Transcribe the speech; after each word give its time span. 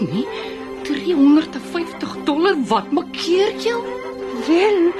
nie. 0.00 0.26
350 0.88 2.16
dollar, 2.24 2.56
wat 2.70 2.90
maak 2.92 3.12
keer 3.12 3.54
jou? 3.62 3.78
Wel, 4.46 4.90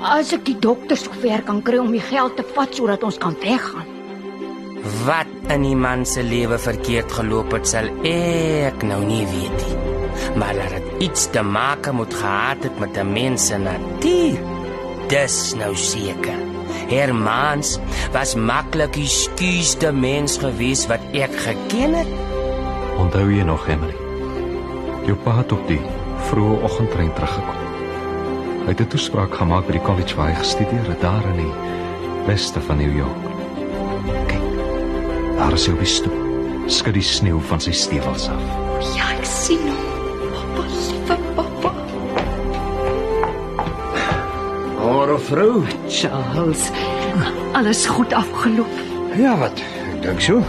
as 0.00 0.32
ek 0.32 0.46
die 0.48 0.56
dokter 0.58 0.98
sover 0.98 1.44
kan 1.46 1.60
kry 1.62 1.80
om 1.82 1.92
die 1.92 2.02
geld 2.02 2.38
te 2.38 2.44
vat 2.54 2.74
sodat 2.74 3.04
ons 3.06 3.18
kan 3.20 3.36
weggaan. 3.42 3.88
Wat 5.04 5.52
in 5.52 5.66
die 5.66 5.76
man 5.76 6.06
se 6.08 6.22
lewe 6.24 6.56
verkeerd 6.58 7.12
geloop 7.12 7.52
het, 7.52 7.68
sal 7.68 7.90
ek 8.08 8.80
nou 8.86 9.02
nie 9.04 9.26
weet 9.28 9.66
nie. 9.66 9.76
Maar 10.40 10.56
dat 10.56 10.76
dit 10.76 11.06
iets 11.10 11.28
te 11.34 11.42
maak 11.44 11.90
moet 11.92 12.14
gehad 12.14 12.64
het 12.64 12.80
met 12.80 12.96
'n 12.96 13.12
mens 13.12 13.46
se 13.46 13.58
natuur. 13.58 14.40
Dis 15.08 15.54
nou 15.54 15.76
seker. 15.76 16.38
Hermans 16.88 17.78
was 18.12 18.34
maklik 18.34 18.92
die 18.92 19.08
skuiste 19.08 19.92
mens 19.92 20.38
gewees 20.38 20.86
wat 20.86 21.00
ek 21.12 21.34
geken 21.46 21.94
het. 21.94 22.10
Onthou 22.98 23.30
jy 23.30 23.42
nog, 23.42 23.66
Henry? 23.66 23.99
Jou 25.10 25.18
pa 25.24 25.32
het 25.40 25.50
op 25.50 25.62
die 25.66 25.80
vroeë 26.28 26.60
oggendtrein 26.68 27.08
teruggekom. 27.16 27.62
Hy 28.62 28.68
het 28.68 28.80
'n 28.80 28.86
toespraak 28.92 29.34
gemaak 29.34 29.66
by 29.66 29.72
die 29.72 29.82
college 29.82 30.14
waar 30.14 30.28
hy 30.28 30.34
gestudeer 30.38 30.86
het 30.86 31.00
daar 31.00 31.24
in 31.24 31.36
die 31.36 31.52
weste 32.26 32.60
van 32.60 32.76
New 32.76 32.96
York. 32.96 33.22
Kyk, 34.26 34.46
daar 35.36 35.52
is 35.52 35.66
hy 35.66 35.72
op 35.72 35.78
die 35.78 35.86
stoep. 35.86 36.14
Skud 36.66 36.94
die 36.94 37.02
sneeu 37.02 37.40
van 37.40 37.60
sy 37.60 37.72
stewels 37.72 38.28
af. 38.28 38.44
Ja, 38.94 39.10
ek 39.18 39.24
sien 39.24 39.58
hom. 39.58 39.82
Papa, 40.30 40.68
liewe 40.68 41.16
papa. 41.34 41.72
Môre 44.78 45.18
vrou. 45.18 45.64
Charles, 45.88 46.70
alles 47.52 47.86
goed 47.86 48.12
afgeloop. 48.12 48.76
Ja, 49.16 49.36
wat? 49.38 49.58
Ek 49.94 50.02
dink 50.02 50.20
so. 50.20 50.42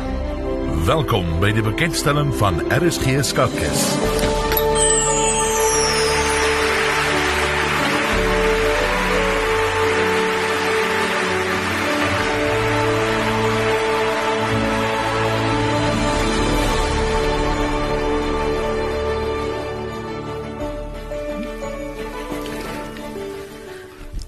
Welkom 0.85 1.25
by 1.39 1.51
die 1.51 1.63
bekendstelling 1.63 2.35
van 2.35 2.62
RSG 2.70 3.23
Skatkis. 3.23 4.30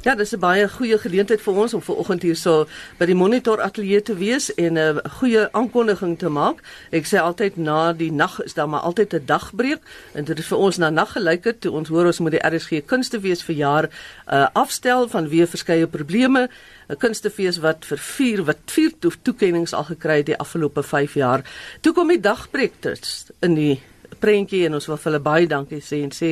Ja, 0.03 0.15
dis 0.15 0.33
'n 0.35 0.39
baie 0.39 0.69
goeie 0.69 0.97
geleentheid 0.97 1.41
vir 1.41 1.53
ons 1.53 1.73
om 1.73 1.81
vanoggend 1.81 2.21
hier 2.21 2.35
so 2.35 2.67
by 2.97 3.05
die 3.05 3.15
Monitor 3.15 3.61
Ateljee 3.61 4.01
te 4.01 4.15
wees 4.15 4.53
en 4.53 4.77
'n 4.77 4.99
goeie 5.09 5.51
aankondiging 5.51 6.19
te 6.19 6.29
maak. 6.29 6.59
Ek 6.91 7.05
sê 7.05 7.17
altyd 7.17 7.57
na 7.57 7.93
die 7.93 8.11
nag 8.11 8.43
is 8.43 8.53
daar 8.53 8.69
maar 8.69 8.81
altyd 8.81 9.13
'n 9.13 9.25
dagbreek 9.25 9.79
en 10.13 10.23
dit 10.23 10.39
is 10.39 10.45
vir 10.45 10.57
ons 10.57 10.77
na 10.77 10.89
nag 10.89 11.11
gelyk 11.11 11.43
het 11.43 11.61
toe 11.61 11.71
ons 11.71 11.89
hoor 11.89 12.05
ons 12.05 12.19
moet 12.19 12.31
die 12.31 12.47
RSG 12.47 12.85
Kunstefees 12.85 13.43
vir 13.43 13.55
jaar 13.55 13.89
uh, 14.31 14.47
afstel 14.53 15.07
vanweë 15.09 15.47
verskeie 15.47 15.87
probleme. 15.87 16.49
'n 16.89 16.97
Kunstefees 16.97 17.57
wat 17.57 17.85
vir 17.85 17.97
4 17.97 18.43
wat 18.43 18.57
4 18.65 18.91
to 18.99 19.09
toekenninge 19.21 19.75
al 19.75 19.83
gekry 19.83 20.17
het 20.17 20.25
die 20.25 20.37
afgelope 20.37 20.83
5 20.83 21.13
jaar. 21.13 21.43
Toe 21.81 21.93
kom 21.93 22.07
die 22.07 22.19
dagbreek 22.19 22.73
tussen 22.79 23.35
in 23.39 23.53
die 23.53 23.81
prentjie 24.19 24.65
en 24.67 24.77
ons 24.77 24.87
wil 24.87 24.97
vir 24.97 25.11
hulle 25.11 25.23
baie 25.23 25.47
dankie 25.47 25.81
sê 25.81 26.01
en 26.03 26.11
sê 26.11 26.31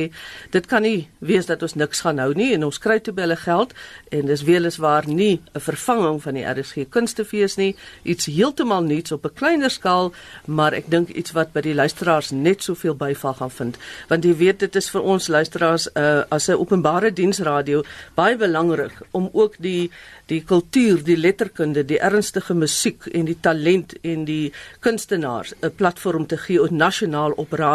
dit 0.54 0.66
kan 0.66 0.82
nie 0.82 1.08
wees 1.20 1.46
dat 1.46 1.62
ons 1.62 1.74
niks 1.74 2.02
gaan 2.04 2.18
hou 2.22 2.32
nie 2.38 2.52
en 2.56 2.64
ons 2.68 2.78
kry 2.78 2.98
toe 3.00 3.14
by 3.14 3.26
hulle 3.26 3.38
geld 3.40 3.74
en 4.10 4.26
dis 4.30 4.44
weliswaar 4.48 5.08
nie 5.08 5.40
'n 5.54 5.60
vervanging 5.60 6.22
van 6.22 6.34
die 6.34 6.44
RSG 6.44 6.88
Kunstefees 6.90 7.56
nie 7.56 7.74
iets 8.04 8.26
heeltemal 8.26 8.82
nuuts 8.82 9.12
op 9.12 9.24
'n 9.26 9.34
kleiner 9.34 9.70
skaal 9.70 10.12
maar 10.46 10.72
ek 10.74 10.90
dink 10.90 11.08
iets 11.08 11.32
wat 11.32 11.52
by 11.52 11.60
die 11.60 11.74
luisteraars 11.74 12.30
net 12.30 12.62
soveel 12.62 12.94
byval 12.94 13.34
gaan 13.34 13.50
vind 13.50 13.78
want 14.08 14.24
jy 14.24 14.34
weet 14.34 14.58
dit 14.58 14.76
is 14.76 14.90
vir 14.90 15.02
ons 15.02 15.28
luisteraars 15.28 15.88
uh, 15.94 16.22
as 16.28 16.48
'n 16.48 16.58
openbare 16.58 17.12
diensradio 17.12 17.82
baie 18.14 18.36
belangrik 18.36 18.92
om 19.12 19.28
ook 19.32 19.54
die 19.58 19.90
die 20.32 20.40
kultuur, 20.48 21.02
die 21.04 21.16
letterkunde, 21.16 21.84
die 21.84 21.98
ernstige 22.00 22.54
musiek 22.54 23.06
en 23.12 23.26
die 23.28 23.36
talent 23.40 23.94
en 24.06 24.24
die 24.24 24.52
kunstenaars 24.80 25.54
'n 25.60 25.74
platform 25.76 26.26
te 26.26 26.36
gee 26.36 26.62
op 26.62 26.70
nasionaal 26.70 27.32
op 27.32 27.52
radio. 27.52 27.71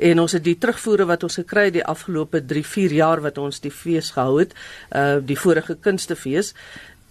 En 0.00 0.18
ons 0.18 0.32
het 0.32 0.44
die 0.44 0.58
terugvoere 0.58 1.06
wat 1.06 1.22
ons 1.22 1.34
gekry 1.34 1.64
het 1.64 1.76
die 1.78 1.84
afgelope 1.84 2.42
3-4 2.42 2.96
jaar 2.96 3.20
wat 3.20 3.38
ons 3.38 3.60
die 3.60 3.70
fees 3.70 4.10
gehou 4.10 4.40
het, 4.40 4.54
uh 4.90 5.20
die 5.22 5.38
vorige 5.38 5.76
kunstefees 5.80 6.54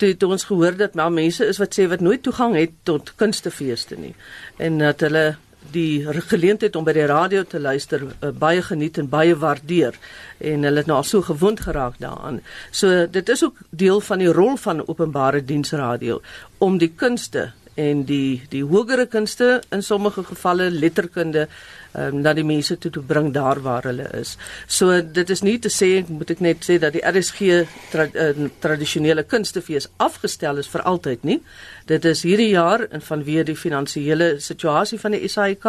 toe 0.02 0.10
het 0.10 0.24
ons 0.24 0.44
gehoor 0.50 0.76
dat 0.78 0.98
maar 0.98 1.12
mense 1.14 1.46
is 1.46 1.60
wat 1.62 1.78
sê 1.78 1.86
wat 1.88 2.02
nooit 2.02 2.24
toegang 2.26 2.56
het 2.58 2.74
tot 2.84 3.14
kunstefeeste 3.16 3.96
nie 3.96 4.16
en 4.58 4.80
dat 4.82 5.06
hulle 5.06 5.36
die 5.70 6.02
geleentheid 6.10 6.76
om 6.76 6.86
by 6.88 6.94
die 6.98 7.06
radio 7.06 7.44
te 7.46 7.60
luister 7.62 8.08
uh, 8.10 8.32
baie 8.34 8.64
geniet 8.66 8.98
en 8.98 9.10
baie 9.10 9.36
waardeer 9.38 9.98
en 10.40 10.66
hulle 10.66 10.82
het 10.82 10.90
nou 10.90 10.98
al 10.98 11.06
so 11.06 11.22
gewoond 11.22 11.62
geraak 11.62 12.00
daaraan. 12.02 12.42
So 12.72 13.06
dit 13.06 13.30
is 13.30 13.44
ook 13.46 13.62
deel 13.70 14.02
van 14.02 14.24
die 14.24 14.32
rol 14.34 14.58
van 14.58 14.82
openbare 14.88 15.44
diensradio 15.46 16.22
om 16.58 16.80
die 16.82 16.92
kunste 16.96 17.52
en 17.76 18.04
die 18.06 18.42
die 18.52 18.64
hogere 18.68 19.06
kunste 19.08 19.62
in 19.72 19.84
sommige 19.84 20.24
gevalle 20.24 20.70
letterkunde 20.72 21.48
um, 21.94 22.22
na 22.22 22.34
die 22.34 22.46
mense 22.48 22.78
toe 22.78 22.92
te 22.92 23.02
bring 23.02 23.32
daar 23.34 23.62
waar 23.64 23.86
hulle 23.88 24.08
is. 24.18 24.36
So 24.68 25.02
dit 25.02 25.30
is 25.30 25.44
nie 25.46 25.58
te 25.60 25.72
sê 25.72 26.04
moet 26.10 26.34
ek 26.36 26.42
net 26.44 26.66
sê 26.68 26.78
dat 26.82 26.96
die 26.96 27.04
RSG 27.06 27.62
tra, 27.92 28.08
uh, 28.08 28.50
tradisionele 28.64 29.24
kunstefees 29.24 29.90
afgestel 29.98 30.60
is 30.62 30.72
vir 30.72 30.86
altyd 30.88 31.24
nie. 31.28 31.40
Dit 31.88 32.06
is 32.06 32.24
hierdie 32.28 32.52
jaar 32.54 32.86
en 32.92 33.04
vanweë 33.04 33.46
die 33.52 33.58
finansiële 33.58 34.34
situasie 34.40 35.00
van 35.00 35.16
die 35.16 35.28
SAIK, 35.28 35.68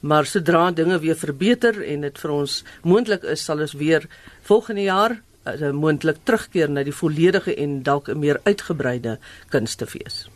maar 0.00 0.28
sodra 0.28 0.70
dinge 0.70 1.00
weer 1.00 1.18
verbeter 1.18 1.82
en 1.84 2.06
dit 2.06 2.22
vir 2.24 2.36
ons 2.36 2.60
moontlik 2.82 3.24
is, 3.24 3.44
sal 3.44 3.60
ons 3.64 3.76
weer 3.80 4.06
volgende 4.48 4.86
jaar 4.88 5.16
uh, 5.16 5.72
moontlik 5.72 6.20
terugkeer 6.24 6.70
na 6.70 6.84
die 6.84 6.94
volledige 6.94 7.54
en 7.56 7.82
dalk 7.82 8.08
'n 8.08 8.18
meer 8.18 8.40
uitgebreide 8.44 9.18
kunstefees. 9.48 10.28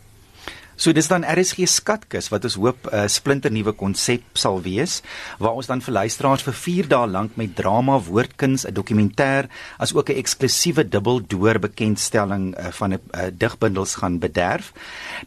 So 0.75 0.91
dis 0.91 1.07
dan 1.07 1.23
RSG 1.23 1.63
Skatkis 1.71 2.27
wat 2.33 2.43
ons 2.43 2.57
hoop 2.59 2.89
'n 2.91 2.95
uh, 2.95 3.07
splinter 3.07 3.51
nuwe 3.51 3.71
konsep 3.71 4.23
sal 4.35 4.59
wees 4.59 5.01
waar 5.39 5.55
ons 5.55 5.67
dan 5.67 5.79
vir 5.79 5.93
luisteraars 6.03 6.43
vir 6.43 6.53
4 6.53 6.87
dae 6.91 7.07
lank 7.07 7.37
met 7.37 7.55
drama, 7.55 7.95
woordkuns, 7.99 8.67
'n 8.67 8.73
dokumentêr 8.75 9.47
as 9.79 9.93
ook 9.95 10.09
'n 10.09 10.19
eksklusiewe 10.19 10.83
dubbeldoor 10.83 11.59
bekendstelling 11.59 12.59
uh, 12.59 12.71
van 12.71 12.93
'n 12.93 12.99
uh, 12.99 13.31
digbundels 13.31 13.95
gaan 13.95 14.19
bederf. 14.19 14.73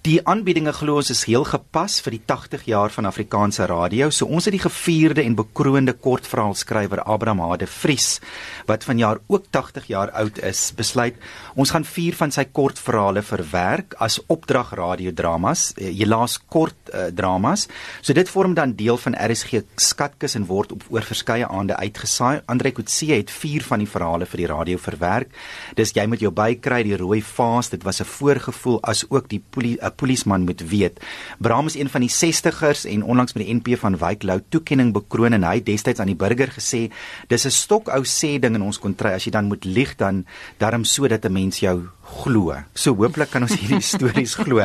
Die 0.03 0.21
aanbiedinge 0.21 0.73
glo 0.73 0.97
ons 0.97 1.11
is 1.11 1.25
heel 1.25 1.45
gepas 1.45 2.01
vir 2.01 2.11
die 2.11 2.23
80 2.27 2.65
jaar 2.65 2.91
van 2.91 3.07
Afrikaanse 3.07 3.65
radio. 3.67 4.11
So 4.11 4.27
ons 4.27 4.45
het 4.45 4.53
die 4.53 4.69
gevierde 4.69 5.23
en 5.23 5.35
bekroonde 5.35 5.93
kortverhaalskrywer 5.93 7.03
Abraham 7.03 7.41
Hade 7.41 7.67
Vries 7.67 8.21
wat 8.67 8.85
vanjaar 8.85 9.19
ook 9.29 9.45
80 9.51 9.87
jaar 9.87 10.11
oud 10.11 10.39
is, 10.39 10.73
besluit 10.77 11.15
ons 11.55 11.71
gaan 11.71 11.85
vier 11.85 12.15
van 12.15 12.31
sy 12.31 12.45
kortverhale 12.45 13.23
verwerk 13.23 13.95
as 13.99 14.21
opdrag 14.27 14.75
radiodrama 14.75 15.38
dramas, 15.39 15.73
eh, 15.77 15.93
helaas 15.95 16.39
kort 16.49 16.75
uh, 16.95 17.09
dramas. 17.15 17.69
So 18.01 18.13
dit 18.13 18.29
vorm 18.29 18.55
dan 18.55 18.75
deel 18.75 18.97
van 18.97 19.15
RSG 19.15 19.63
Skatkis 19.77 20.35
en 20.35 20.47
word 20.47 20.73
op 20.73 20.83
oor 20.91 21.03
verskeie 21.03 21.47
aande 21.47 21.77
uitgesaai. 21.77 22.43
Andre 22.47 22.73
Kutse 22.73 23.13
het 23.13 23.31
4 23.31 23.63
van 23.63 23.79
die 23.79 23.89
verhale 23.89 24.27
vir 24.27 24.39
die 24.39 24.49
radio 24.49 24.79
verwerk. 24.79 25.31
Dis 25.77 25.93
jy 25.95 26.07
met 26.07 26.21
jou 26.21 26.31
bykry 26.33 26.83
die 26.85 26.97
rooi 26.97 27.21
vaas, 27.23 27.71
dit 27.71 27.83
was 27.83 28.01
'n 28.01 28.05
voorgevoel 28.05 28.81
as 28.83 29.05
ook 29.11 29.29
die 29.29 29.43
poli 29.51 29.79
'n 29.81 29.93
polisieman 29.97 30.45
moet 30.45 30.61
weet. 30.61 31.01
Bram 31.39 31.67
is 31.67 31.77
een 31.77 31.89
van 31.89 32.01
die 32.01 32.11
60ers 32.11 32.85
en 32.85 33.03
onlangs 33.03 33.35
met 33.35 33.47
die 33.47 33.55
NP 33.55 33.79
van 33.79 33.97
Wyk 33.97 34.23
Lou 34.23 34.41
toekenning 34.49 34.93
bekroon 34.93 35.33
en 35.33 35.45
hy 35.45 35.63
destyds 35.63 36.01
aan 36.01 36.07
die 36.07 36.17
burger 36.17 36.49
gesê 36.49 36.91
dis 37.29 37.45
'n 37.45 37.51
stokou 37.51 38.03
sê 38.05 38.39
ding 38.41 38.55
in 38.55 38.63
ons 38.63 38.79
kontry 38.79 39.13
as 39.13 39.25
jy 39.25 39.31
dan 39.31 39.47
moet 39.47 39.65
lieg 39.65 39.97
dan 39.97 40.27
darm 40.59 40.85
sodat 40.85 41.25
'n 41.25 41.33
mens 41.33 41.59
jou 41.59 41.89
glo. 42.09 42.55
So 42.75 42.95
hooplik 42.97 43.31
kan 43.33 43.45
ons 43.47 43.57
hierdie 43.61 43.83
stories 43.93 44.35
glo. 44.41 44.65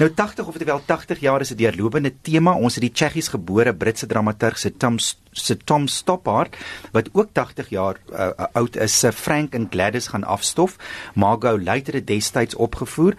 Nou 0.00 0.08
80 0.08 0.48
of 0.48 0.58
terwyl 0.60 0.82
80 0.86 1.20
jaar 1.24 1.40
is 1.40 1.52
'n 1.52 1.58
deurlopende 1.58 2.12
tema. 2.22 2.54
Ons 2.54 2.74
het 2.74 2.84
die 2.86 2.92
Tsjechies 2.92 3.28
gebore 3.28 3.74
Britse 3.74 4.06
dramaturg 4.06 4.58
se 4.58 4.70
Tom 4.70 4.98
se 5.32 5.56
Tom 5.56 5.88
Stoppard 5.88 6.56
wat 6.92 7.08
ook 7.12 7.32
80 7.32 7.68
jaar 7.68 7.96
uh, 8.12 8.30
uh, 8.38 8.46
oud 8.52 8.76
is, 8.76 8.98
se 8.98 9.12
Frank 9.12 9.54
en 9.54 9.66
Gladys 9.70 10.06
gaan 10.06 10.24
afstof. 10.24 10.76
Margot 11.14 11.62
later 11.62 11.94
het 11.94 12.06
destyds 12.06 12.54
opgevoer. 12.54 13.14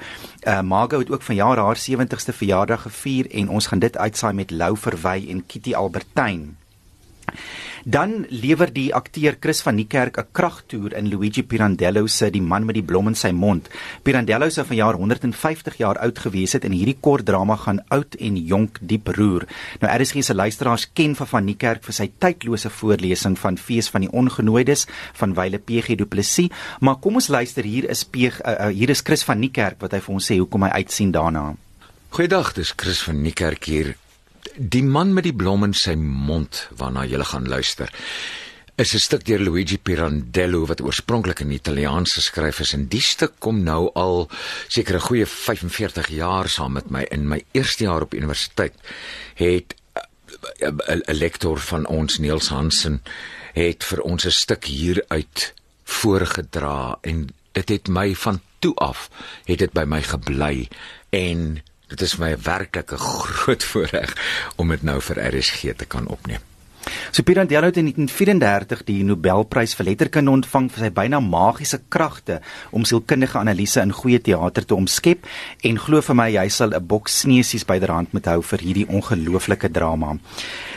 Uh, 0.48 0.62
Margot 0.62 1.00
het 1.00 1.12
ook 1.12 1.22
vanjaar 1.22 1.58
haar 1.58 1.78
70ste 1.78 2.34
verjaardag 2.34 2.82
gevier 2.82 3.32
en 3.32 3.50
ons 3.50 3.68
gaan 3.68 3.80
dit 3.80 3.98
uitsaai 3.98 4.34
met 4.34 4.52
Lou 4.52 4.78
Verwy 4.78 5.28
en 5.30 5.46
Kitty 5.46 5.74
Albertyn. 5.74 6.58
Dan 7.86 8.24
lewer 8.34 8.72
die 8.74 8.88
akteur 8.98 9.36
Chris 9.38 9.60
van 9.62 9.76
Niekerk 9.78 10.18
'n 10.18 10.32
kragtoer 10.32 10.94
in 10.98 11.10
Luigi 11.10 11.44
Pirandello 11.44 12.08
se 12.08 12.32
Die 12.32 12.42
man 12.42 12.66
met 12.66 12.74
die 12.74 12.84
blom 12.84 13.08
in 13.08 13.16
sy 13.16 13.30
mond. 13.30 13.70
Pirandello 14.02 14.50
sou 14.50 14.66
vanjaar 14.66 14.96
150 14.96 15.78
jaar 15.78 15.98
oud 15.98 16.20
gewees 16.20 16.54
het 16.54 16.66
en 16.66 16.72
hierdie 16.72 16.98
kort 17.00 17.26
drama 17.26 17.56
gaan 17.56 17.84
oud 17.90 18.16
en 18.16 18.38
jonk 18.38 18.80
diep 18.82 19.08
roer. 19.08 19.46
Nou 19.80 20.02
RSG 20.02 20.24
se 20.24 20.34
luisteraars 20.34 20.88
ken 20.94 21.16
van 21.16 21.28
van 21.28 21.46
Niekerk 21.46 21.84
vir 21.84 21.94
sy 21.94 22.12
tydlose 22.18 22.70
voorlesing 22.70 23.38
van 23.38 23.58
Fees 23.58 23.90
van 23.90 24.02
die 24.02 24.12
Ongenooides 24.12 24.88
van 25.14 25.34
Wile 25.34 25.60
PG 25.60 25.96
Du 25.96 26.06
Plessis, 26.06 26.50
maar 26.80 26.96
kom 26.96 27.14
ons 27.14 27.28
luister 27.28 27.64
hier 27.64 27.90
is 27.90 28.04
PG 28.04 28.42
uh, 28.42 28.52
uh, 28.52 28.68
hier 28.68 28.90
is 28.90 29.02
Chris 29.02 29.24
van 29.24 29.40
Niekerk 29.40 29.80
wat 29.80 29.92
hy 29.92 30.00
vir 30.00 30.14
ons 30.14 30.32
sê 30.32 30.38
hoekom 30.38 30.64
hy 30.64 30.70
uitsien 30.70 31.12
daarna. 31.12 31.56
Goeiedag, 32.10 32.54
dis 32.54 32.74
Chris 32.76 33.04
van 33.04 33.22
Niekerk 33.22 33.64
hier 33.64 33.96
Die 34.56 34.84
man 34.84 35.12
met 35.14 35.26
die 35.28 35.36
blom 35.36 35.66
in 35.68 35.74
sy 35.76 35.98
mond 36.00 36.70
waarna 36.80 37.04
jy 37.04 37.20
gaan 37.28 37.48
luister 37.52 37.92
is 38.76 38.94
'n 38.94 39.00
stuk 39.00 39.26
deur 39.26 39.40
Luigi 39.40 39.78
Pirandello 39.78 40.66
wat 40.66 40.82
oorspronklik 40.82 41.40
in 41.40 41.52
Italiaans 41.52 42.14
geskryf 42.14 42.60
is. 42.60 42.74
En 42.74 42.88
die 42.88 43.02
stuk 43.02 43.34
kom 43.40 43.64
nou 43.64 43.92
al 43.94 44.30
seker 44.68 44.96
'n 44.96 45.08
goeie 45.08 45.26
45 45.26 46.08
jaar 46.10 46.50
saam 46.50 46.74
met 46.74 46.90
my. 46.90 47.06
In 47.12 47.28
my 47.28 47.44
eerste 47.52 47.84
jaar 47.84 48.02
op 48.02 48.14
universiteit 48.14 48.74
het 49.34 49.76
'n 50.60 51.04
lektor 51.06 51.60
van 51.60 51.86
ons 51.88 52.18
Niels 52.18 52.48
Hansen 52.48 53.02
het 53.54 53.84
vir 53.84 54.02
ons 54.02 54.26
'n 54.26 54.32
stuk 54.32 54.66
hier 54.66 55.04
uit 55.08 55.54
voorgedra. 55.84 56.98
En 57.02 57.30
dit 57.52 57.70
het 57.70 57.88
my 57.88 58.16
van 58.16 58.42
toe 58.60 58.76
af 58.76 59.10
het 59.46 59.60
dit 59.60 59.74
by 59.74 59.84
my 59.84 60.02
gebly 60.02 60.68
en 61.10 61.64
dit 61.96 62.08
is 62.08 62.18
my 62.20 62.36
werklik 62.44 62.92
'n 62.92 62.98
groot 63.40 63.64
voorreg 63.64 64.12
om 64.56 64.70
dit 64.70 64.84
nou 64.84 65.02
vir 65.02 65.24
RSG 65.36 65.76
te 65.76 65.86
kan 65.86 66.08
opneem. 66.08 66.44
So 67.12 67.24
Pirandello 67.24 67.68
het 67.70 67.78
in 67.78 67.86
1934 67.86 68.84
die 68.88 69.04
Nobelprys 69.06 69.76
vir 69.78 69.90
letterkunde 69.92 70.32
ontvang 70.32 70.70
vir 70.74 70.86
sy 70.86 70.92
byna 70.96 71.20
magiese 71.22 71.80
kragte 71.94 72.40
om 72.76 72.86
sielkundige 72.88 73.38
analise 73.40 73.84
in 73.84 73.94
goeie 73.94 74.22
teater 74.24 74.66
te 74.66 74.76
omskep 74.76 75.28
en 75.70 75.80
glo 75.82 76.02
vir 76.02 76.18
my 76.18 76.30
hy 76.38 76.48
sal 76.50 76.74
'n 76.74 76.88
boks 76.88 77.22
sneesies 77.22 77.66
byderhand 77.66 78.14
moet 78.14 78.26
hou 78.26 78.42
vir 78.42 78.60
hierdie 78.60 78.88
ongelooflike 78.90 79.70
drama. 79.70 80.18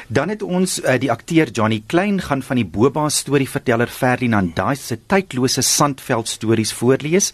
Dan 0.09 0.29
het 0.29 0.43
ons 0.43 0.79
uh, 0.81 0.97
die 0.97 1.11
akteur 1.13 1.51
Johnny 1.53 1.83
Klein 1.87 2.21
gaan 2.21 2.43
van 2.43 2.57
die 2.57 2.65
Boba 2.65 3.09
storieverteller 3.13 3.89
Ferdinand 3.93 4.55
Daes 4.57 4.87
se 4.87 4.97
tydlose 5.07 5.63
Sandveld 5.63 6.29
stories 6.29 6.73
voorlees. 6.73 7.33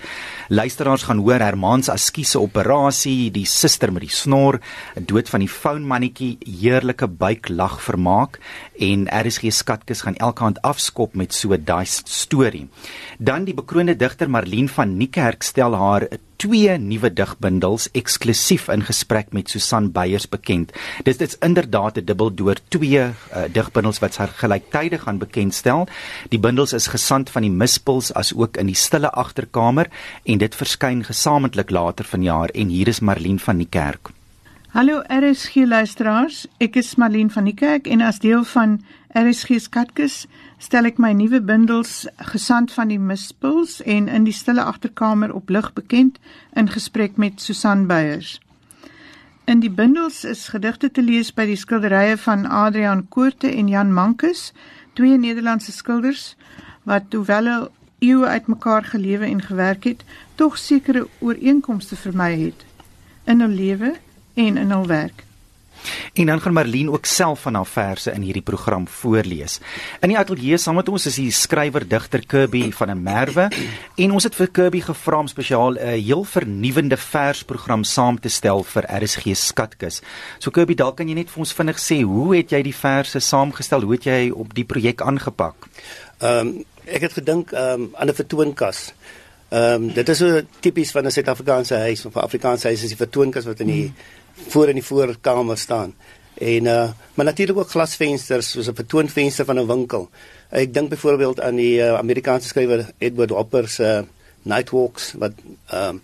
Luisteraars 0.49 1.03
gaan 1.07 1.23
hoor 1.23 1.39
Hermans 1.39 1.89
Askiese 1.89 2.41
operasie, 2.41 3.31
die 3.31 3.47
suster 3.47 3.93
met 3.93 4.03
die 4.03 4.11
snor, 4.11 4.59
dood 4.99 5.31
van 5.31 5.41
die 5.41 5.49
founmannetjie, 5.49 6.39
heerlike 6.43 7.07
buiklag 7.07 7.79
vermaak 7.81 8.41
en 8.85 9.07
RSG 9.09 9.53
skatkis 9.55 10.03
gaan 10.05 10.19
elke 10.21 10.45
aand 10.45 10.61
afskop 10.63 11.15
met 11.15 11.35
so 11.35 11.53
'n 11.55 11.65
Daes 11.65 12.03
storie. 12.05 12.69
Dan 13.19 13.45
die 13.45 13.55
bekroonde 13.55 13.97
digter 13.97 14.31
Marlene 14.31 14.69
van 14.69 14.97
Niekerk 14.97 15.43
stel 15.43 15.75
haar 15.75 16.09
twee 16.37 16.79
nuwe 16.79 17.11
digbundels 17.13 17.89
eksklusief 17.93 18.69
in 18.69 18.83
gesprek 18.85 19.33
met 19.33 19.49
Susan 19.49 19.93
Beyers 19.93 20.29
bekend. 20.29 20.73
Dit 21.05 21.21
is 21.21 21.37
inderdaad 21.41 21.97
'n 21.99 22.05
dubbeldoor 22.05 22.57
twee 22.69 23.01
uh, 23.01 23.15
digbundels 23.53 23.99
wat 23.99 24.15
sy 24.15 24.27
gelyktydig 24.27 25.03
gaan 25.03 25.19
bekendstel. 25.19 25.89
Die 26.29 26.39
bundels 26.39 26.73
is 26.73 26.87
gesand 26.87 27.31
van 27.31 27.43
die 27.43 27.51
Mispuls 27.51 28.13
as 28.13 28.35
ook 28.35 28.57
in 28.57 28.67
die 28.67 28.75
stille 28.75 29.11
agterkamer 29.11 29.89
en 30.25 30.39
dit 30.39 30.55
verskyn 30.55 31.05
gesamentlik 31.05 31.71
later 31.71 32.05
vanjaar 32.05 32.49
en 32.49 32.69
hier 32.69 32.89
is 32.89 33.01
Marlene 33.01 33.39
van 33.39 33.57
die 33.57 33.71
kerk. 33.71 34.11
Hallo 34.75 35.05
RSG 35.07 35.69
luisteraars, 35.71 36.49
ek 36.59 36.75
is 36.81 36.97
Marlene 36.99 37.31
van 37.31 37.47
die 37.47 37.55
kerk 37.55 37.87
en 37.87 38.01
as 38.03 38.17
deel 38.19 38.43
van 38.51 38.73
RSG 39.15 39.61
Skatkis 39.63 40.17
stel 40.59 40.89
ek 40.89 40.97
my 40.99 41.13
nuwe 41.15 41.39
bundels 41.39 42.09
Gesand 42.33 42.73
van 42.75 42.89
die 42.91 42.99
Mispuls 42.99 43.77
en 43.87 44.09
in 44.11 44.25
die 44.27 44.35
stille 44.35 44.65
agterkamer 44.67 45.31
op 45.31 45.53
lig 45.55 45.69
bekend 45.77 46.19
in 46.59 46.67
gesprek 46.67 47.15
met 47.23 47.39
Susan 47.39 47.85
Beyers. 47.87 48.41
In 49.47 49.63
die 49.63 49.71
bundels 49.71 50.25
is 50.27 50.43
gedigte 50.51 50.91
te 50.91 51.05
lees 51.07 51.31
by 51.31 51.47
die 51.47 51.61
skilderye 51.61 52.17
van 52.25 52.43
Adrian 52.43 53.05
Koorte 53.15 53.53
en 53.55 53.71
Jan 53.71 53.93
Mankus, 53.95 54.49
twee 54.99 55.15
Nederlandse 55.15 55.71
skilders 55.71 56.33
wat 56.83 57.15
hoewel 57.15 57.47
hulle 57.47 57.71
eeue 58.03 58.27
uitmekaar 58.27 58.91
gelewe 58.91 59.31
en 59.31 59.39
gewerk 59.39 59.87
het, 59.87 60.03
tog 60.35 60.59
sekere 60.59 61.07
ooreenkomste 61.21 61.95
vermy 61.95 62.33
het 62.43 62.67
in 63.31 63.39
hul 63.47 63.55
lewe 63.55 63.93
en 64.35 64.57
in 64.57 64.71
hul 64.71 64.87
werk. 64.87 65.25
En 66.13 66.27
dan 66.27 66.41
gaan 66.41 66.53
Marlene 66.53 66.91
ook 66.91 67.05
self 67.05 67.41
van 67.41 67.55
haar 67.55 67.67
verse 67.67 68.13
in 68.13 68.23
hierdie 68.23 68.43
program 68.43 68.89
voorlees. 68.89 69.59
In 70.01 70.13
die 70.13 70.19
ateljee 70.19 70.57
saam 70.59 70.79
met 70.79 70.89
ons 70.89 71.07
is 71.07 71.19
die 71.21 71.31
skrywer 71.35 71.87
digter 71.89 72.25
Kirby 72.27 72.71
van 72.73 72.93
der 72.93 72.97
Merwe 72.97 73.49
en 73.97 74.15
ons 74.17 74.25
het 74.25 74.37
vir 74.39 74.51
Kirby 74.51 74.81
gevra 74.85 75.21
om 75.25 75.29
spesiaal 75.29 75.79
'n 75.79 75.99
heel 76.01 76.25
vernuwende 76.25 76.97
versprogram 76.97 77.85
saam 77.85 78.21
te 78.21 78.29
stel 78.29 78.63
vir 78.63 78.85
RSG 79.03 79.35
Skatkis. 79.35 80.03
So 80.39 80.51
Kirby, 80.51 80.75
dalk 80.75 80.97
kan 80.97 81.09
jy 81.09 81.15
net 81.15 81.31
vir 81.31 81.39
ons 81.39 81.53
vinnig 81.53 81.79
sê 81.79 82.03
hoe 82.03 82.37
het 82.37 82.51
jy 82.51 82.63
die 82.63 82.75
verse 82.75 83.21
saamgestel? 83.21 83.83
Hoe 83.83 83.93
het 83.93 84.05
jy 84.05 84.31
op 84.31 84.55
die 84.55 84.65
projek 84.65 85.01
aangepak? 85.03 85.55
Ehm 86.19 86.47
um, 86.47 86.65
ek 86.85 87.01
het 87.01 87.13
gedink 87.13 87.53
ehm 87.53 87.81
um, 87.81 87.91
aan 87.95 88.09
'n 88.09 88.15
vertoonkas. 88.15 88.93
Ehm 89.51 89.75
um, 89.75 89.93
dit 89.93 90.09
is 90.09 90.19
so 90.19 90.41
tipies 90.61 90.91
van 90.91 91.05
'n 91.05 91.11
Suid-Afrikaanse 91.11 91.75
huis 91.75 92.07
of 92.07 92.15
'n 92.15 92.19
Afrikaanse 92.19 92.67
huis 92.67 92.83
is 92.83 92.89
die 92.89 93.07
vertoonkas 93.07 93.45
wat 93.45 93.61
in 93.61 93.67
die 93.67 93.83
hmm 93.83 94.23
voor 94.49 94.69
in 94.69 94.75
die 94.75 94.85
voorkamer 94.85 95.59
staan. 95.59 95.95
En 96.35 96.65
uh 96.65 96.91
maar 97.15 97.25
natuurlik 97.25 97.57
ook 97.57 97.71
glasvensters 97.71 98.51
soos 98.51 98.69
'n 98.69 98.75
vertoonvenster 98.75 99.45
van 99.45 99.59
'n 99.59 99.67
winkel. 99.67 100.11
Ek 100.51 100.75
dink 100.75 100.89
byvoorbeeld 100.89 101.41
aan 101.41 101.55
die 101.55 101.79
uh, 101.79 101.95
Amerikaanse 101.95 102.49
skrywer 102.49 102.91
Edward 102.99 103.31
Hopper 103.31 103.69
se 103.69 103.83
uh, 103.83 104.03
Nightwalks 104.43 105.13
wat 105.19 105.33
ehm 105.67 105.89
um, 105.89 106.03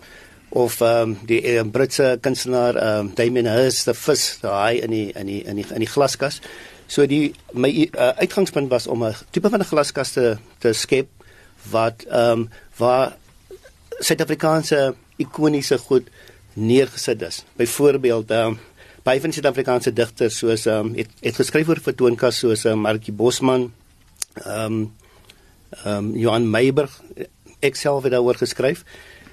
of 0.48 0.80
ehm 0.80 1.02
um, 1.02 1.18
die 1.26 1.42
uh, 1.42 1.62
Britse 1.70 2.18
kunstenaar 2.20 2.74
ehm 2.74 2.98
um, 2.98 3.10
Damien 3.14 3.46
Hirst 3.46 3.82
se 3.82 3.94
vis 3.94 4.38
daai 4.40 4.80
in 4.80 4.90
die 4.90 5.12
in 5.12 5.26
die 5.26 5.42
in 5.42 5.56
die 5.56 5.66
in 5.70 5.78
die 5.78 5.88
glaskas. 5.88 6.40
So 6.86 7.06
die 7.06 7.34
my 7.52 7.70
uh, 7.70 8.08
uitgangspunt 8.18 8.70
was 8.70 8.86
om 8.86 9.04
'n 9.04 9.14
tipe 9.30 9.50
van 9.50 9.60
'n 9.60 9.64
glaskas 9.64 10.12
te, 10.12 10.36
te 10.58 10.72
skep 10.72 11.08
wat 11.70 12.04
ehm 12.08 12.30
um, 12.30 12.48
waar 12.76 13.16
Suid-Afrikaanse 13.98 14.94
ikoniese 15.16 15.78
goed 15.78 16.08
neergesit 16.60 17.22
is. 17.26 17.42
Byvoorbeeld, 17.56 18.30
ehm 18.30 18.54
um, 18.54 18.58
baie 19.02 19.20
van 19.20 19.32
die 19.32 19.38
Suid-Afrikaanse 19.40 19.92
digters 19.96 20.38
soos 20.42 20.66
ehm 20.68 20.90
um, 20.90 20.94
het, 20.98 21.12
het 21.24 21.38
geskryf 21.40 21.68
oor 21.68 21.80
vertoonkas 21.82 22.42
soos 22.44 22.64
ehm 22.64 22.78
um, 22.78 22.86
Markie 22.88 23.14
Bosman, 23.16 23.70
ehm 24.44 24.64
um, 24.64 24.80
ehm 25.84 25.96
um, 25.96 26.12
Johan 26.16 26.50
Meiberg, 26.50 27.00
ek 27.60 27.76
self 27.76 28.04
het 28.04 28.12
daaroor 28.12 28.40
geskryf. 28.40 28.84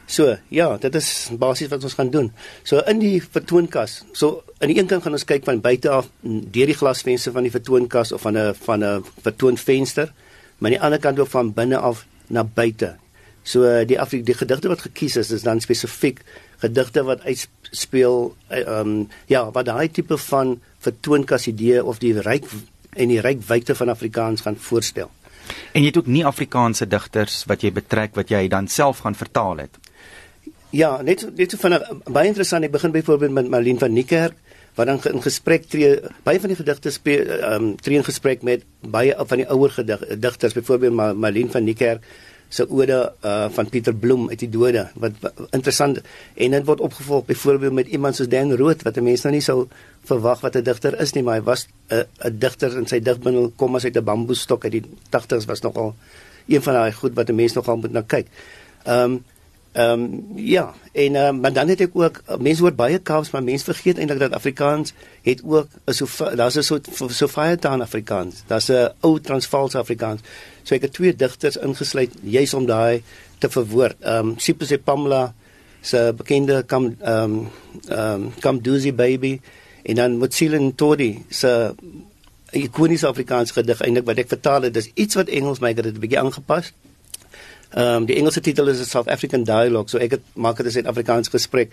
So, 0.08 0.38
ja, 0.48 0.70
dit 0.80 0.96
is 0.96 1.08
basies 1.36 1.68
wat 1.68 1.84
ons 1.84 1.98
gaan 1.98 2.10
doen. 2.10 2.30
So 2.64 2.80
in 2.88 3.02
die 3.02 3.18
vertoonkas, 3.20 4.06
so 4.16 4.44
aan 4.62 4.72
die 4.72 4.78
een 4.80 4.88
kant 4.88 5.04
gaan 5.04 5.18
ons 5.18 5.28
kyk 5.28 5.44
van 5.44 5.60
buite 5.62 5.92
af 5.92 6.08
deur 6.24 6.72
die 6.72 6.78
glasvenster 6.80 7.36
van 7.36 7.44
die 7.44 7.52
vertoonkas 7.52 8.14
of 8.16 8.24
van 8.24 8.38
'n 8.38 8.54
van 8.56 8.84
'n 8.84 9.04
vertoonvenster, 9.22 10.14
maar 10.58 10.72
aan 10.72 10.78
die 10.78 10.82
ander 10.86 11.00
kant 11.00 11.20
ook 11.20 11.28
van 11.28 11.54
binne 11.54 11.78
af 11.78 12.06
na 12.28 12.44
buite. 12.44 12.96
So 13.48 13.64
die 13.88 14.00
af 14.00 14.12
die 14.12 14.36
gedigte 14.36 14.68
wat 14.68 14.84
gekies 14.90 15.16
is, 15.16 15.32
is 15.32 15.46
dan 15.48 15.62
spesifiek 15.64 16.20
gedigte 16.60 17.04
wat 17.08 17.24
uitspeel 17.24 18.34
ehm 18.50 18.80
um, 18.80 18.96
ja, 19.32 19.46
wat 19.56 19.70
daai 19.70 19.88
tipe 19.92 20.18
van 20.18 20.58
vertoonkas 20.84 21.48
idee 21.48 21.84
of 21.84 22.02
die 22.04 22.16
ryk 22.20 22.50
en 22.98 23.14
die 23.14 23.22
ryk 23.24 23.46
wyte 23.48 23.76
van 23.76 23.94
Afrikaans 23.94 24.44
gaan 24.44 24.58
voorstel. 24.60 25.12
En 25.72 25.82
jy 25.82 25.92
het 25.92 25.98
ook 26.02 26.12
nie 26.12 26.26
Afrikaanse 26.26 26.88
digters 26.88 27.44
wat 27.48 27.64
jy 27.64 27.72
betrek 27.72 28.18
wat 28.20 28.34
jy 28.34 28.48
dan 28.52 28.68
self 28.68 29.06
gaan 29.06 29.16
vertaal 29.16 29.64
het. 29.64 29.80
Ja, 30.76 30.98
net 31.02 31.24
net 31.38 31.54
so 31.54 31.62
van 31.62 31.80
baie 32.04 32.28
interessant. 32.28 32.68
Ek 32.68 32.76
begin 32.76 32.92
byvoorbeeld 32.92 33.32
met 33.32 33.50
Marlene 33.50 33.80
van 33.80 33.94
Niekerk 33.94 34.36
wat 34.78 34.86
dan 34.86 35.00
in 35.10 35.22
gesprek 35.24 35.66
tree 35.72 35.96
baie 36.26 36.40
van 36.40 36.52
die 36.52 36.60
gedigte 36.60 36.92
ehm 36.92 37.54
um, 37.54 37.76
tree 37.82 37.98
in 37.98 38.04
gesprek 38.04 38.44
met 38.44 38.66
baie 38.82 39.16
van 39.18 39.38
die 39.38 39.48
ouer 39.48 39.72
gedigters 39.80 40.54
byvoorbeeld 40.54 41.16
Marlene 41.16 41.52
van 41.52 41.64
Niekerk 41.64 42.04
se 42.50 42.66
ode 42.70 42.98
uh, 43.26 43.50
van 43.50 43.70
Pieter 43.70 43.94
Bloem 43.94 44.30
uit 44.30 44.40
die 44.40 44.50
dode 44.50 44.88
wat, 44.96 45.12
wat 45.20 45.42
interessant 45.52 46.00
en 46.36 46.52
dit 46.52 46.66
word 46.66 46.80
opgevolg 46.80 47.26
byvoorbeeld 47.26 47.74
met 47.74 47.88
iemand 47.88 48.16
soos 48.16 48.30
Dan 48.32 48.54
Rood 48.56 48.84
wat 48.84 48.98
'n 48.98 49.04
mens 49.04 49.24
nou 49.24 49.34
nie 49.34 49.42
sou 49.42 49.68
verwag 50.04 50.42
wat 50.42 50.56
'n 50.56 50.64
digter 50.64 51.00
is 51.00 51.14
nie 51.14 51.24
maar 51.24 51.40
hy 51.40 51.44
was 51.44 51.68
'n 51.90 51.96
uh, 51.96 52.30
'n 52.30 52.40
digter 52.40 52.78
in 52.78 52.88
sy 52.88 53.00
digbundel 53.00 53.52
kom 53.56 53.76
as 53.76 53.84
uit 53.84 53.98
'n 53.98 54.04
bamboestok 54.04 54.64
uit 54.64 54.72
die 54.72 54.86
80's 55.10 55.46
was 55.46 55.62
nogal 55.62 55.96
een 56.48 56.64
van 56.64 56.74
daai 56.74 56.92
goed 56.92 57.14
wat 57.14 57.30
'n 57.30 57.36
mens 57.36 57.54
nogal 57.54 57.78
moet 57.78 57.92
na 57.92 58.02
kyk. 58.02 58.28
Ehm 58.84 59.12
um, 59.12 59.24
Ehm 59.78 60.04
um, 60.04 60.24
ja, 60.36 60.74
en 60.92 61.16
um, 61.16 61.40
maar 61.40 61.54
dan 61.54 61.68
het 61.70 61.82
ek 61.86 61.94
ook 61.94 62.22
mense 62.42 62.62
hoor 62.66 62.74
baie 62.74 62.98
Kaaps, 62.98 63.30
maar 63.30 63.44
mense 63.46 63.68
vergeet 63.68 64.00
eintlik 64.02 64.24
dat 64.24 64.34
Afrikaans 64.34 64.94
het 65.22 65.44
ook 65.46 65.68
so 65.86 66.08
daar's 66.36 66.58
'n 66.58 66.64
soort 66.66 66.88
so 67.14 67.28
baie 67.36 67.58
taal 67.58 67.82
Afrikaans. 67.82 68.42
Daar's 68.48 68.72
'n 68.72 68.90
ou 69.00 69.20
Transvaalse 69.20 69.78
Afrikaans. 69.78 70.22
So 70.64 70.76
ek 70.76 70.82
het 70.82 70.94
twee 70.94 71.16
digters 71.16 71.58
ingesluit 71.58 72.12
juis 72.24 72.54
om 72.54 72.66
daai 72.66 73.04
te 73.38 73.50
verwoord. 73.50 73.96
Ehm 74.00 74.28
um, 74.28 74.34
Sipho 74.38 74.78
Pamela 74.84 75.34
se 75.82 76.14
bekende 76.18 76.64
kam 76.66 76.96
ehm 77.00 77.38
ehm 77.88 78.22
kam 78.40 78.62
doozy 78.62 78.94
baby 78.94 79.40
en 79.84 79.96
dan 79.96 80.18
Motsilin 80.18 80.76
Todi 80.76 81.26
se 81.30 81.76
ikoniese 82.52 83.08
Afrikaans 83.08 83.52
gedig 83.52 83.82
eintlik 83.82 84.06
wat 84.06 84.18
ek 84.18 84.28
vertaal 84.28 84.62
het. 84.62 84.74
Dis 84.74 84.92
iets 84.94 85.16
wat 85.16 85.28
Engels 85.28 85.60
my 85.60 85.74
het 85.74 85.86
'n 85.86 86.00
bietjie 86.00 86.20
aangepas. 86.20 86.74
Ehm 87.70 87.96
um, 87.96 88.06
die 88.06 88.16
Engelse 88.16 88.42
titel 88.42 88.68
is 88.68 88.90
South 88.90 89.08
African 89.08 89.44
Dialogue, 89.44 89.90
so 89.90 89.98
ek 89.98 90.12
het 90.12 90.22
maak 90.34 90.58
dit 90.58 90.66
'n 90.66 90.72
Suid-Afrikaans 90.72 91.28
gesprek, 91.28 91.72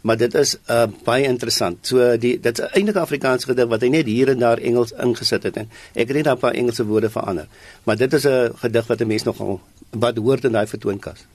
maar 0.00 0.16
dit 0.16 0.34
is 0.34 0.56
uh 0.68 0.86
baie 1.04 1.24
interessant. 1.24 1.86
So 1.86 2.16
die 2.16 2.40
dit's 2.40 2.60
eintlik 2.60 2.96
'n 2.96 3.04
Afrikaanse 3.04 3.46
gedig 3.46 3.68
wat 3.68 3.80
hy 3.80 3.88
net 3.88 4.06
hier 4.06 4.28
en 4.28 4.38
daar 4.38 4.58
Engels 4.58 4.92
ingesit 4.92 5.42
het 5.42 5.56
en 5.56 5.68
ek 5.94 6.08
het 6.08 6.16
net 6.16 6.28
'n 6.28 6.38
paar 6.38 6.54
Engelse 6.54 6.84
woorde 6.84 7.10
verander. 7.10 7.46
Maar 7.84 7.96
dit 7.96 8.12
is 8.12 8.24
'n 8.26 8.52
gedig 8.56 8.86
wat 8.86 9.00
'n 9.00 9.06
mens 9.06 9.22
nogal 9.22 9.60
wat 9.90 10.16
hoort 10.16 10.44
in 10.44 10.52
daai 10.52 10.66
vertoonkas. 10.66 11.26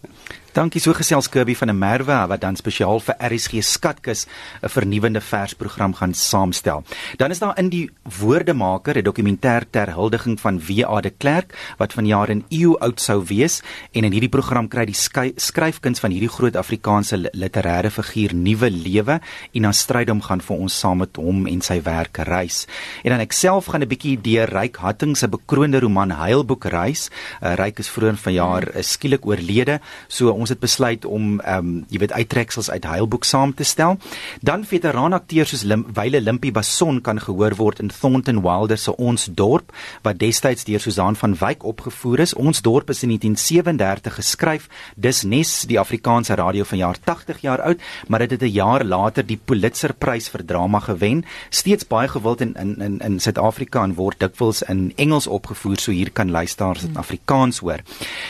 Dankie 0.49 0.81
so 0.81 0.95
gesels 0.97 1.27
Kirby 1.29 1.53
van 1.53 1.69
der 1.69 1.77
Merwe 1.77 2.15
wat 2.25 2.41
dan 2.41 2.55
spesiaal 2.57 2.97
vir 3.05 3.15
RSG 3.21 3.61
Skatkis 3.61 4.25
'n 4.63 4.69
vernuwende 4.69 5.21
versprogram 5.21 5.93
gaan 5.93 6.13
saamstel. 6.13 6.83
Dan 7.17 7.31
is 7.31 7.39
daar 7.39 7.57
in 7.59 7.69
die 7.69 7.91
Woordemaker 8.19 8.97
'n 8.97 9.03
dokumentêr 9.03 9.69
ter 9.69 9.93
huldiging 9.93 10.39
van 10.39 10.59
W.A. 10.59 11.01
de 11.01 11.09
Klerk 11.09 11.53
wat 11.77 11.93
vanjaar 11.93 12.29
in 12.29 12.43
eeu 12.49 12.75
oud 12.79 12.99
sou 12.99 13.23
wees 13.23 13.61
en 13.93 14.03
in 14.03 14.11
hierdie 14.11 14.29
program 14.29 14.67
kry 14.67 14.85
die 14.85 14.95
skryfkuns 15.35 15.99
van 15.99 16.11
hierdie 16.11 16.29
groot 16.29 16.55
Afrikaanse 16.55 17.29
literêre 17.33 17.91
figuur 17.91 18.33
nuwe 18.33 18.69
lewe 18.71 19.21
en 19.53 19.61
dan 19.61 19.73
stryd 19.73 20.09
om 20.09 20.21
gaan 20.21 20.41
vir 20.41 20.57
ons 20.57 20.79
saam 20.79 20.97
met 20.97 21.15
hom 21.15 21.45
en 21.47 21.61
sy 21.61 21.81
werk 21.81 22.17
reis. 22.17 22.65
En 23.03 23.11
dan 23.11 23.19
ek 23.19 23.33
self 23.33 23.65
gaan 23.65 23.81
'n 23.83 23.87
bietjie 23.87 24.21
deur 24.21 24.49
Ryk 24.49 24.77
Hatting 24.77 25.17
se 25.17 25.27
bekroonde 25.27 25.79
roman 25.79 26.11
Heilboek 26.11 26.65
reis. 26.65 27.09
Uh, 27.43 27.53
Ryk 27.53 27.79
is 27.79 27.89
vroeër 27.89 28.17
vanjaar 28.17 28.75
uh, 28.75 28.81
skielik 28.81 29.25
oorlede, 29.25 29.79
so 30.07 30.39
ons 30.39 30.48
het 30.49 30.59
besluit 30.59 31.05
om 31.05 31.39
ehm 31.39 31.57
um, 31.57 31.85
jy 31.89 31.99
weet 31.99 32.11
uittreksels 32.11 32.69
uit 32.69 32.83
Heilboek 32.83 33.23
saam 33.23 33.53
te 33.53 33.63
stel. 33.63 33.97
Dan 34.41 34.65
veteraanakteurs 34.65 35.49
soos 35.49 35.63
Lim, 35.63 35.85
Wile 35.93 36.21
Limpie 36.21 36.51
Bason 36.51 37.01
kan 37.01 37.19
gehoor 37.19 37.55
word 37.55 37.79
in 37.79 37.89
Thornton 37.89 38.41
Wilder 38.41 38.77
se 38.77 38.95
Ons 38.95 39.29
Dorp 39.31 39.71
wat 40.03 40.19
destyds 40.19 40.63
deur 40.63 40.79
Susan 40.79 41.15
van 41.15 41.35
Wyk 41.39 41.63
opgevoer 41.63 42.19
is. 42.19 42.33
Ons 42.33 42.61
Dorp 42.61 42.89
is 42.89 43.03
in 43.03 43.09
1937 43.09 44.15
geskryf. 44.19 44.67
Dis 44.95 45.23
nes 45.23 45.53
die 45.69 45.79
Afrikaanse 45.79 46.35
radio 46.35 46.63
van 46.63 46.77
jaar 46.77 46.97
80 47.03 47.41
jaar 47.41 47.61
oud, 47.61 47.81
maar 48.07 48.19
dit 48.19 48.31
het 48.31 48.41
'n 48.41 48.53
jaar 48.53 48.83
later 48.83 49.25
die 49.25 49.39
Pulitzerprys 49.45 50.29
vir 50.29 50.45
drama 50.45 50.79
gewen. 50.79 51.25
Steeds 51.49 51.87
baie 51.87 52.07
gewild 52.07 52.41
in 52.41 52.53
in 52.53 52.81
in 52.81 52.99
in 52.99 53.19
Suid-Afrika 53.19 53.83
en 53.83 53.95
word 53.95 54.19
dikwels 54.19 54.61
in 54.61 54.93
Engels 54.95 55.27
opgevoer, 55.27 55.79
so 55.79 55.91
hier 55.91 56.11
kan 56.11 56.31
luisteraars 56.31 56.81
dit 56.81 56.97
Afrikaans 56.97 57.59
hoor. 57.59 57.79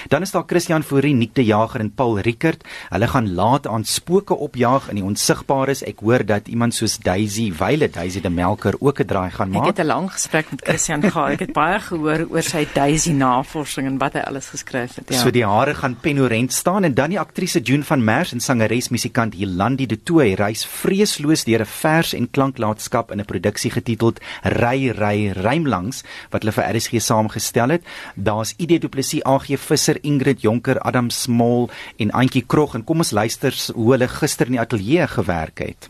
Dan 0.07 0.21
is 0.21 0.31
daar 0.31 0.43
Christian 0.47 0.83
Fourie, 0.83 1.13
Nick 1.13 1.35
de 1.35 1.45
Jager 1.45 1.79
en 1.79 1.91
Paul 1.99 2.19
Rickert. 2.23 2.63
Hulle 2.93 3.07
gaan 3.11 3.33
laat 3.35 3.67
aan 3.67 3.83
spooke 3.83 4.35
opjaag 4.35 4.87
in 4.93 5.01
die 5.01 5.03
onsigbares. 5.03 5.83
Ek 5.83 5.99
hoor 6.05 6.23
dat 6.23 6.47
iemand 6.47 6.77
soos 6.77 6.95
Daisy 7.03 7.49
Wyle, 7.59 7.89
Daisy 7.91 8.21
de 8.23 8.31
Melker 8.31 8.77
ook 8.79 9.01
'n 9.03 9.05
draai 9.05 9.31
gaan 9.35 9.51
maak. 9.51 9.67
Ek 9.67 9.75
het 9.75 9.85
'n 9.85 9.89
lang 9.89 10.07
gesprek 10.11 10.51
met 10.51 10.61
Christian 10.63 11.01
gehad. 11.03 11.35
Ek 11.35 11.39
het 11.39 11.53
baie 11.53 11.79
gehoor 11.79 12.27
oor 12.31 12.41
sy 12.43 12.67
Daisy 12.73 13.11
navorsing 13.11 13.87
en 13.87 13.97
wat 13.97 14.13
hy 14.13 14.19
alles 14.19 14.47
geskryf 14.47 14.95
het. 14.95 15.09
Ja. 15.09 15.19
So 15.19 15.31
die 15.31 15.45
hare 15.45 15.75
gaan 15.75 15.97
penorent 15.99 16.53
staan 16.53 16.83
en 16.83 16.93
dan 16.93 17.09
die 17.09 17.19
aktrise 17.19 17.59
June 17.59 17.83
van 17.83 18.03
Merwe 18.03 18.31
en 18.31 18.39
sangeres 18.39 18.89
musikant 18.89 19.33
Hilandi 19.33 19.85
de 19.85 20.03
Tooy 20.03 20.33
reis 20.33 20.65
vreesloos 20.65 21.43
deur 21.43 21.61
'n 21.61 21.65
vers 21.65 22.13
en 22.13 22.29
klanklaatskap 22.31 23.11
in 23.11 23.19
'n 23.19 23.25
produksie 23.25 23.71
getiteld 23.71 24.19
Ry 24.43 24.89
ry 24.91 25.31
rymlangs 25.35 26.03
wat 26.31 26.43
hulle 26.43 26.51
vir 26.51 26.75
RSG 26.75 27.01
saamgestel 27.01 27.69
het. 27.69 27.83
Daar's 28.15 28.53
ID 28.57 28.81
Du 28.81 28.87
Plessis, 28.87 29.23
AG 29.23 29.57
Visser, 29.57 29.97
Ingrid 30.01 30.41
Jonker, 30.41 30.79
Adam 30.79 31.09
Small 31.09 31.69
en 31.97 32.11
Antjie 32.11 32.43
Krog 32.45 32.75
en 32.75 32.83
kom 32.83 33.03
ons 33.03 33.11
luister 33.11 33.55
hoe 33.75 33.91
hulle 33.93 34.07
gister 34.07 34.49
in 34.49 34.57
die 34.57 34.61
ateljee 34.61 35.07
gewerk 35.07 35.63
het. 35.63 35.89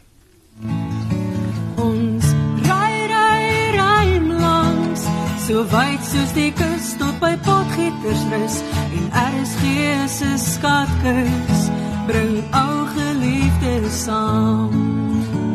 Ons 1.80 2.30
ry 2.68 2.94
ry 3.12 3.44
rymlangs 3.76 5.06
so 5.48 5.66
wyd 5.74 6.08
soos 6.12 6.34
die 6.38 6.52
kus 6.56 6.94
tot 7.02 7.20
by 7.24 7.36
Potgietersrus 7.48 8.62
en 8.88 9.12
RSG 9.26 9.76
se 10.20 10.34
skatkis 10.46 11.70
bring 12.10 12.42
ou 12.54 12.88
geliefdes 12.96 14.04
saam. 14.06 15.09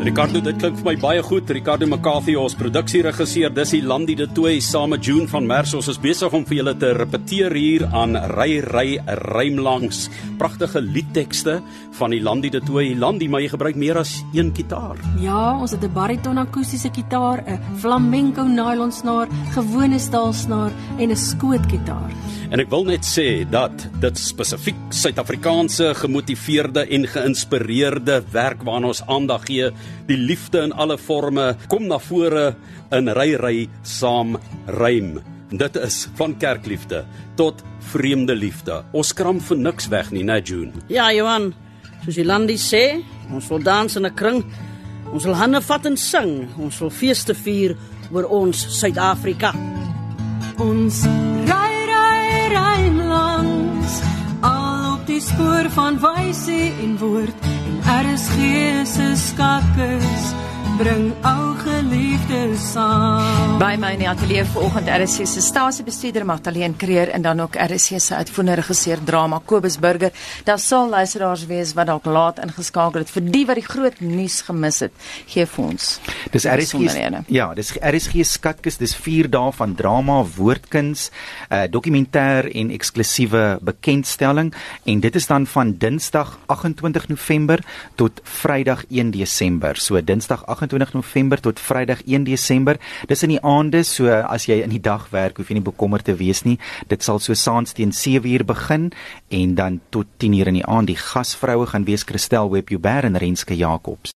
Ricardo, 0.05 0.37
dit 0.37 0.59
klink 0.61 0.75
vir 0.77 0.85
my 0.85 0.91
baie 1.01 1.21
goed. 1.25 1.49
Ricardo 1.49 1.87
McCarthy, 1.87 2.35
ons 2.37 2.53
produksieregisseur, 2.59 3.49
dis 3.57 3.71
die 3.73 3.79
Landie 3.81 4.13
de 4.19 4.27
Tooi 4.37 4.59
saam 4.61 4.91
met 4.93 5.01
June 5.01 5.25
van 5.31 5.47
Merwe. 5.49 5.79
Ons 5.79 5.89
is 5.89 5.97
besig 5.97 6.35
om 6.37 6.43
vir 6.45 6.59
julle 6.59 6.75
te 6.77 6.91
repeteer 6.93 7.55
hier 7.57 7.87
aan 7.89 8.13
Ry 8.35 8.59
Ry 8.61 8.99
Rymlangs. 9.33 10.03
Pragtige 10.37 10.83
liedtekste 10.85 11.55
van 11.97 12.13
die 12.13 12.21
Landie 12.21 12.53
de 12.53 12.61
Tooi. 12.61 12.91
Landie, 13.01 13.31
maar 13.33 13.41
jy 13.41 13.49
gebruik 13.55 13.81
meer 13.81 13.97
as 14.03 14.19
een 14.37 14.53
kitaar. 14.53 15.01
Ja, 15.23 15.57
ons 15.57 15.73
het 15.73 15.81
'n 15.81 15.93
bariton 15.93 16.37
akoestiese 16.37 16.91
kitaar, 16.93 17.41
'n 17.41 17.59
flamenco 17.81 18.43
nylonsnaar, 18.43 19.27
gewone 19.57 19.97
staalsnaar 19.97 20.71
en 20.99 21.09
'n 21.09 21.15
skootkitaar. 21.15 22.13
En 22.51 22.59
ek 22.59 22.69
wil 22.69 22.85
net 22.85 23.01
sê 23.01 23.43
dat 23.49 23.73
dit 23.99 24.17
spesifiek 24.17 24.77
Suid-Afrikaanse 24.89 25.95
gemotiveerde 25.95 26.85
en 26.87 27.07
geïnspireerde 27.07 28.23
werk 28.31 28.61
waarna 28.63 28.87
ons 28.87 29.01
aandag 29.07 29.45
gee, 29.49 29.71
die 30.07 30.17
liefde 30.17 30.63
in 30.67 30.73
alle 30.73 30.97
forme 30.97 31.55
kom 31.67 31.87
na 31.87 31.99
vore 31.99 32.55
in 32.91 33.09
ry 33.09 33.35
ry 33.35 33.69
saam 33.83 34.37
rym. 34.79 35.19
Dit 35.49 35.75
is 35.75 36.07
van 36.17 36.37
kerkliefde 36.37 37.05
tot 37.35 37.63
vreemde 37.91 38.35
liefde. 38.35 38.83
Ons 38.91 39.13
skram 39.13 39.39
vir 39.39 39.57
niks 39.57 39.89
weg 39.93 40.11
nie, 40.11 40.23
né, 40.23 40.41
June? 40.43 40.73
Ja, 40.89 41.11
Johan. 41.13 41.53
Soos 42.03 42.17
die 42.19 42.25
landie 42.25 42.59
sê, 42.61 43.01
ons 43.33 43.47
wil 43.49 43.63
dans 43.63 43.95
in 43.95 44.05
'n 44.05 44.15
kring. 44.15 44.43
Ons 45.13 45.25
wil 45.25 45.35
hande 45.35 45.61
vat 45.61 45.85
en 45.85 45.97
sing. 45.97 46.47
Ons 46.57 46.79
wil 46.79 46.89
feeste 46.89 47.33
vier 47.33 47.77
oor 48.11 48.25
ons 48.25 48.79
Suid-Afrika. 48.79 49.53
Ons 50.57 51.03
ry 51.49 51.73
ry 51.89 52.47
ry 52.53 52.81
langs 53.07 54.01
al 54.41 54.93
op 54.93 55.07
die 55.07 55.21
spoor 55.21 55.69
van 55.69 55.99
wyse 55.99 56.59
en 56.83 56.97
woord 56.97 57.54
en 57.87 58.05
RSG 58.05 58.85
se 58.85 59.15
skatkis 59.15 60.44
bring 60.77 61.13
ou 61.23 61.53
geliefdes 61.63 62.63
saam. 62.73 63.55
By 63.59 63.77
my 63.79 63.93
in 63.95 64.01
die 64.03 64.09
ateljee 64.09 64.43
vanoggend 64.51 64.89
RSC 64.91 65.23
se 65.29 65.41
stasiebestuurder 65.43 66.25
Magdalene 66.27 66.75
Creer 66.77 67.11
en 67.15 67.23
dan 67.23 67.39
ook 67.39 67.55
RSC 67.55 67.99
se 68.03 68.15
uitvoerende 68.15 68.55
regisseur 68.59 68.99
drama 69.03 69.39
Kobus 69.45 69.77
Burger. 69.79 70.11
Daar 70.43 70.59
sal 70.59 70.89
luisteraars 70.89 71.45
wees 71.47 71.73
wat 71.73 71.87
dalk 71.87 72.05
laat 72.05 72.41
ingeskakel 72.43 73.05
het 73.05 73.13
vir 73.13 73.23
die 73.31 73.45
wat 73.47 73.59
die 73.61 73.65
groot 73.65 74.01
nuus 74.03 74.41
gemis 74.47 74.81
het. 74.83 74.91
Gee 75.31 75.45
vir 75.45 75.63
ons. 75.63 75.99
Dis 76.31 76.47
RSG. 76.49 76.83
Ja, 77.31 77.53
dis 77.55 77.71
RSG 77.79 78.25
skatkis. 78.27 78.79
Dis 78.81 78.95
4 78.95 79.29
dae 79.31 79.53
van 79.55 79.75
drama, 79.75 80.19
woordkuns, 80.35 81.07
uh, 81.49 81.63
dokumentêr 81.71 82.51
en 82.51 82.73
eksklusiewe 82.75 83.45
bekendstelling 83.63 84.51
en 84.83 84.99
dit 84.99 85.15
is 85.15 85.27
dan 85.31 85.47
van 85.47 85.75
Dinsdag 85.79 86.35
28 86.51 87.07
November 87.07 87.63
tot 87.95 88.19
Vrydag 88.23 88.83
1 88.89 89.15
Desember. 89.15 89.79
So 89.79 90.01
Dinsdag 90.03 90.43
28 90.45 90.64
November 90.93 91.39
tot 91.41 91.59
Vrydag 91.59 92.03
1 92.05 92.23
Desember. 92.23 92.77
Dis 93.07 93.23
in 93.23 93.29
die 93.29 93.41
aande, 93.41 93.83
so 93.83 94.09
as 94.09 94.45
jy 94.45 94.61
in 94.63 94.69
die 94.69 94.81
dag 94.81 95.07
werk, 95.11 95.37
hoef 95.37 95.49
jy 95.49 95.55
nie 95.57 95.65
bekommerd 95.65 96.05
te 96.05 96.15
wees 96.15 96.43
nie. 96.45 96.59
Dit 96.87 97.03
sal 97.03 97.19
so 97.19 97.33
saans 97.33 97.73
teen 97.73 97.91
7uur 97.95 98.45
begin 98.45 98.91
en 99.29 99.55
dan 99.55 99.79
tot 99.89 100.05
10uur 100.21 100.51
in 100.51 100.59
die 100.59 100.65
aand. 100.65 100.91
Die 100.91 100.99
gasvroue 100.99 101.65
gaan 101.65 101.87
wees 101.87 102.03
Christel 102.03 102.51
Webjuber 102.51 103.07
en 103.09 103.17
Renske 103.17 103.57
Jacobs. 103.57 104.13